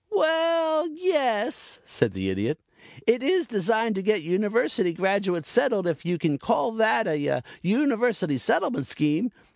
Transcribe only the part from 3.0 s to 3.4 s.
"It